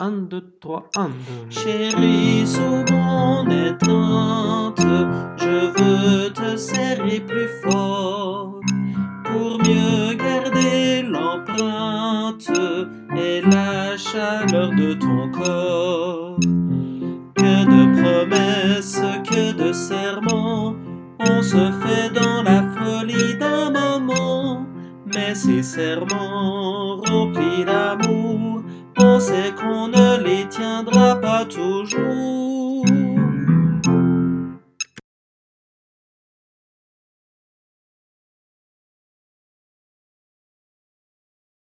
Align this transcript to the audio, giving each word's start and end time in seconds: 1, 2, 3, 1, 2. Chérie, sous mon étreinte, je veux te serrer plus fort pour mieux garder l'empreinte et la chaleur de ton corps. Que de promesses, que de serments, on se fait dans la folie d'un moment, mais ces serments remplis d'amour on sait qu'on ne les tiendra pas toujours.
1, 0.00 0.28
2, 0.30 0.40
3, 0.60 0.90
1, 0.96 1.08
2. 1.08 1.12
Chérie, 1.50 2.46
sous 2.46 2.84
mon 2.92 3.44
étreinte, 3.50 4.80
je 5.38 5.72
veux 5.76 6.32
te 6.32 6.56
serrer 6.56 7.18
plus 7.18 7.48
fort 7.64 8.60
pour 9.24 9.58
mieux 9.58 10.14
garder 10.14 11.02
l'empreinte 11.02 12.48
et 13.16 13.40
la 13.40 13.96
chaleur 13.96 14.70
de 14.70 14.94
ton 14.94 15.32
corps. 15.32 16.36
Que 17.34 17.64
de 17.64 18.00
promesses, 18.00 19.02
que 19.24 19.50
de 19.50 19.72
serments, 19.72 20.76
on 21.18 21.42
se 21.42 21.72
fait 21.82 22.10
dans 22.14 22.44
la 22.44 22.62
folie 22.76 23.36
d'un 23.36 23.72
moment, 23.72 24.64
mais 25.12 25.34
ces 25.34 25.64
serments 25.64 26.98
remplis 26.98 27.64
d'amour 27.64 28.17
on 29.18 29.20
sait 29.20 29.52
qu'on 29.52 29.88
ne 29.88 30.22
les 30.22 30.46
tiendra 30.48 31.16
pas 31.16 31.44
toujours. 31.44 32.47